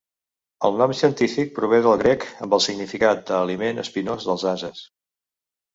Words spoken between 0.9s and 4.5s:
científic prové del grec amb el significat d'aliment espinós dels